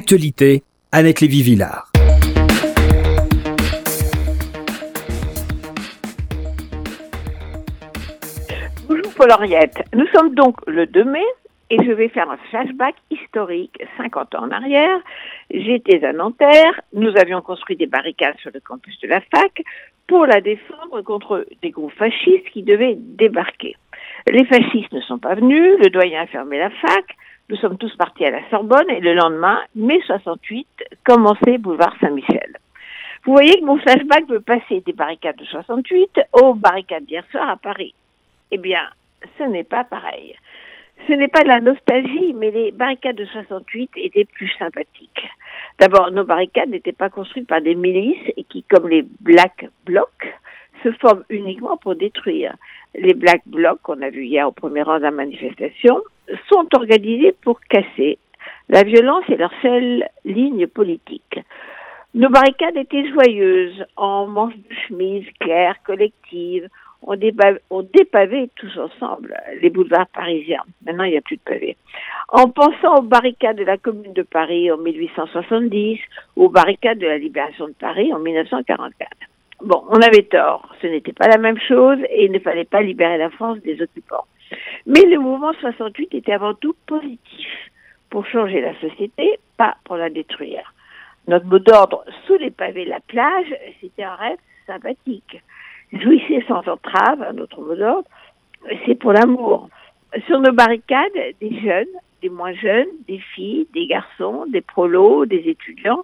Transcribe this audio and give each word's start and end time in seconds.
Actualité, 0.00 0.62
Annette 0.92 1.20
Lévy-Villard. 1.20 1.90
Bonjour 8.86 9.12
Paul 9.16 9.32
Henriette. 9.32 9.82
Nous 9.96 10.06
sommes 10.14 10.36
donc 10.36 10.54
le 10.68 10.86
2 10.86 11.02
mai 11.02 11.24
et 11.70 11.78
je 11.84 11.90
vais 11.90 12.08
faire 12.10 12.30
un 12.30 12.36
flashback 12.48 12.94
historique 13.10 13.82
50 13.96 14.36
ans 14.36 14.44
en 14.44 14.52
arrière. 14.52 15.00
J'étais 15.50 16.04
à 16.04 16.12
Nanterre, 16.12 16.80
nous 16.92 17.10
avions 17.16 17.42
construit 17.42 17.74
des 17.74 17.86
barricades 17.86 18.38
sur 18.38 18.52
le 18.54 18.60
campus 18.60 18.96
de 19.00 19.08
la 19.08 19.20
fac 19.20 19.64
pour 20.06 20.26
la 20.26 20.40
défendre 20.40 21.02
contre 21.02 21.44
des 21.60 21.70
groupes 21.70 21.98
fascistes 21.98 22.48
qui 22.52 22.62
devaient 22.62 22.94
débarquer. 22.96 23.74
Les 24.30 24.44
fascistes 24.44 24.92
ne 24.92 25.00
sont 25.00 25.18
pas 25.18 25.34
venus, 25.34 25.74
le 25.82 25.90
doyen 25.90 26.22
a 26.22 26.26
fermé 26.26 26.56
la 26.58 26.70
fac, 26.70 27.16
nous 27.48 27.56
sommes 27.56 27.78
tous 27.78 27.94
partis 27.96 28.26
à 28.26 28.30
la 28.30 28.48
Sorbonne 28.50 28.90
et 28.90 29.00
le 29.00 29.14
lendemain, 29.14 29.60
mai 29.74 30.00
68, 30.06 30.66
commençait 31.04 31.58
boulevard 31.58 31.94
Saint-Michel. 32.00 32.58
Vous 33.24 33.32
voyez 33.32 33.58
que 33.58 33.64
mon 33.64 33.78
flashback 33.78 34.28
veut 34.28 34.40
passer 34.40 34.80
des 34.80 34.92
barricades 34.92 35.36
de 35.36 35.44
68 35.44 36.20
aux 36.34 36.54
barricades 36.54 37.04
d'hier 37.06 37.24
soir 37.30 37.48
à 37.48 37.56
Paris. 37.56 37.94
Eh 38.50 38.58
bien, 38.58 38.82
ce 39.38 39.44
n'est 39.44 39.64
pas 39.64 39.84
pareil. 39.84 40.34
Ce 41.06 41.12
n'est 41.12 41.28
pas 41.28 41.42
de 41.42 41.48
la 41.48 41.60
nostalgie, 41.60 42.34
mais 42.34 42.50
les 42.50 42.70
barricades 42.70 43.16
de 43.16 43.24
68 43.24 43.92
étaient 43.96 44.24
plus 44.26 44.50
sympathiques. 44.58 45.28
D'abord, 45.78 46.10
nos 46.10 46.24
barricades 46.24 46.68
n'étaient 46.68 46.92
pas 46.92 47.08
construites 47.08 47.46
par 47.46 47.62
des 47.62 47.74
milices 47.74 48.32
et 48.36 48.44
qui, 48.44 48.62
comme 48.64 48.88
les 48.88 49.06
Black 49.20 49.68
Blocs, 49.86 50.34
se 50.82 50.92
forment 50.92 51.24
uniquement 51.30 51.76
pour 51.76 51.94
détruire. 51.94 52.54
Les 52.94 53.14
Black 53.14 53.42
Blocs, 53.46 53.80
qu'on 53.82 54.02
a 54.02 54.10
vu 54.10 54.26
hier 54.26 54.46
au 54.46 54.52
premier 54.52 54.82
rang 54.82 54.98
de 54.98 55.04
la 55.04 55.10
manifestation, 55.10 56.02
sont 56.48 56.66
organisés 56.74 57.34
pour 57.42 57.60
casser. 57.60 58.18
La 58.68 58.82
violence 58.82 59.24
est 59.30 59.36
leur 59.36 59.52
seule 59.62 60.04
ligne 60.24 60.66
politique. 60.66 61.40
Nos 62.14 62.30
barricades 62.30 62.76
étaient 62.76 63.08
joyeuses, 63.10 63.84
en 63.96 64.26
manches 64.26 64.56
de 64.56 64.74
chemise 64.86 65.26
claires, 65.40 65.76
collectives. 65.84 66.68
On, 67.02 67.14
dépavait, 67.14 68.50
tous 68.56 68.76
ensemble 68.76 69.36
les 69.62 69.70
boulevards 69.70 70.08
parisiens. 70.08 70.64
Maintenant, 70.84 71.04
il 71.04 71.12
n'y 71.12 71.16
a 71.16 71.20
plus 71.20 71.36
de 71.36 71.42
pavés. 71.42 71.76
En 72.28 72.48
pensant 72.50 72.96
aux 72.96 73.02
barricades 73.02 73.56
de 73.56 73.64
la 73.64 73.76
Commune 73.76 74.14
de 74.14 74.22
Paris 74.22 74.70
en 74.72 74.78
1870, 74.78 76.00
aux 76.36 76.48
barricades 76.48 76.98
de 76.98 77.06
la 77.06 77.18
Libération 77.18 77.68
de 77.68 77.74
Paris 77.74 78.12
en 78.12 78.18
1944. 78.18 79.10
Bon, 79.62 79.84
on 79.88 80.00
avait 80.00 80.24
tort. 80.24 80.74
Ce 80.82 80.86
n'était 80.86 81.12
pas 81.12 81.28
la 81.28 81.38
même 81.38 81.58
chose 81.60 81.98
et 82.10 82.24
il 82.24 82.32
ne 82.32 82.38
fallait 82.38 82.64
pas 82.64 82.82
libérer 82.82 83.18
la 83.18 83.30
France 83.30 83.58
des 83.60 83.80
occupants. 83.80 84.24
Mais 84.86 85.02
le 85.02 85.18
mouvement 85.18 85.52
68 85.60 86.14
était 86.14 86.32
avant 86.32 86.54
tout 86.54 86.74
positif 86.86 87.48
pour 88.10 88.26
changer 88.26 88.60
la 88.60 88.78
société, 88.80 89.38
pas 89.56 89.76
pour 89.84 89.96
la 89.96 90.10
détruire. 90.10 90.72
Notre 91.26 91.46
mot 91.46 91.58
d'ordre 91.58 92.04
sous 92.26 92.38
les 92.38 92.50
pavés 92.50 92.86
la 92.86 93.00
plage, 93.00 93.54
c'était 93.80 94.04
un 94.04 94.14
rêve 94.14 94.38
sympathique. 94.66 95.42
Jouissez 95.92 96.44
sans 96.48 96.66
entrave, 96.66 97.22
un 97.22 97.38
autre 97.38 97.60
mot 97.60 97.74
d'ordre, 97.74 98.08
c'est 98.86 98.94
pour 98.94 99.12
l'amour. 99.12 99.68
Sur 100.26 100.40
nos 100.40 100.52
barricades, 100.52 101.12
des 101.40 101.60
jeunes, 101.60 101.86
des 102.22 102.30
moins 102.30 102.54
jeunes, 102.54 102.88
des 103.06 103.18
filles, 103.18 103.66
des 103.74 103.86
garçons, 103.86 104.46
des 104.48 104.60
prolos, 104.60 105.26
des 105.26 105.48
étudiants, 105.48 106.02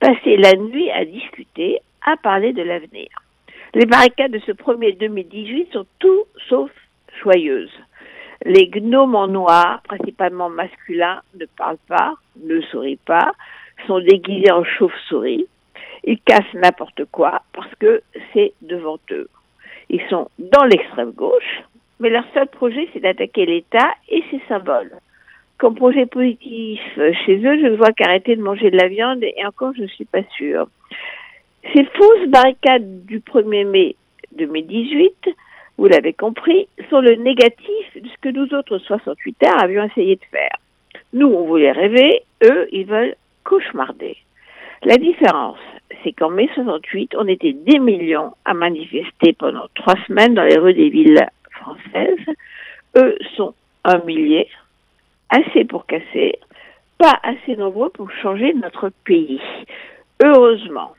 passaient 0.00 0.36
la 0.36 0.54
nuit 0.54 0.90
à 0.90 1.04
discuter, 1.04 1.78
à 2.04 2.16
parler 2.16 2.52
de 2.52 2.62
l'avenir. 2.62 3.08
Les 3.74 3.86
barricades 3.86 4.32
de 4.32 4.40
ce 4.40 4.52
premier 4.52 4.92
2018 4.92 5.72
sont 5.72 5.86
tout 5.98 6.24
sauf 6.48 6.70
joyeuses. 7.22 7.72
Les 8.44 8.68
gnomes 8.68 9.14
en 9.14 9.28
noir, 9.28 9.80
principalement 9.84 10.50
masculins, 10.50 11.22
ne 11.38 11.46
parlent 11.46 11.78
pas, 11.88 12.14
ne 12.42 12.60
sourient 12.62 12.98
pas, 13.06 13.32
sont 13.86 14.00
déguisés 14.00 14.52
en 14.52 14.64
chauve-souris. 14.64 15.46
Ils 16.04 16.20
cassent 16.20 16.54
n'importe 16.54 17.04
quoi 17.10 17.42
parce 17.52 17.74
que 17.76 18.02
c'est 18.32 18.52
devant 18.60 18.98
eux. 19.10 19.28
Ils 19.88 20.02
sont 20.08 20.28
dans 20.38 20.64
l'extrême 20.64 21.12
gauche, 21.12 21.62
mais 22.00 22.10
leur 22.10 22.24
seul 22.34 22.48
projet, 22.48 22.88
c'est 22.92 23.00
d'attaquer 23.00 23.46
l'État 23.46 23.94
et 24.08 24.22
ses 24.30 24.40
symboles. 24.48 24.92
Comme 25.58 25.76
projet 25.76 26.06
positif 26.06 26.80
chez 26.96 27.36
eux, 27.36 27.58
je 27.58 27.66
ne 27.68 27.76
vois 27.76 27.92
qu'arrêter 27.92 28.36
de 28.36 28.42
manger 28.42 28.70
de 28.70 28.76
la 28.76 28.88
viande 28.88 29.22
et 29.22 29.46
encore, 29.46 29.72
je 29.76 29.82
ne 29.82 29.88
suis 29.88 30.04
pas 30.04 30.22
sûre. 30.36 30.66
Ces 31.72 31.84
fausses 31.84 32.28
barricades 32.28 33.06
du 33.06 33.20
1er 33.20 33.64
mai 33.64 33.96
2018, 34.36 35.30
vous 35.78 35.86
l'avez 35.86 36.12
compris, 36.12 36.68
sont 36.90 37.00
le 37.00 37.16
négatif 37.16 37.96
de 37.96 38.08
ce 38.08 38.18
que 38.20 38.28
nous 38.28 38.52
autres 38.54 38.78
68 38.78 39.42
heures 39.44 39.62
avions 39.62 39.84
essayé 39.84 40.16
de 40.16 40.24
faire. 40.30 40.56
Nous, 41.12 41.26
on 41.26 41.46
voulait 41.46 41.72
rêver, 41.72 42.22
eux, 42.44 42.68
ils 42.72 42.86
veulent 42.86 43.16
cauchemarder. 43.44 44.16
La 44.84 44.96
différence, 44.96 45.58
c'est 46.02 46.12
qu'en 46.12 46.30
mai 46.30 46.48
68, 46.54 47.14
on 47.16 47.26
était 47.26 47.52
des 47.52 47.78
millions 47.78 48.32
à 48.44 48.54
manifester 48.54 49.32
pendant 49.32 49.66
trois 49.74 49.96
semaines 50.06 50.34
dans 50.34 50.44
les 50.44 50.58
rues 50.58 50.74
des 50.74 50.90
villes 50.90 51.26
françaises. 51.50 52.34
Eux 52.96 53.16
sont 53.36 53.54
un 53.84 53.98
millier, 54.04 54.48
assez 55.30 55.64
pour 55.64 55.86
casser, 55.86 56.38
pas 56.98 57.18
assez 57.22 57.56
nombreux 57.56 57.90
pour 57.90 58.10
changer 58.10 58.54
notre 58.54 58.90
pays. 59.04 59.40
Heureusement, 60.22 60.94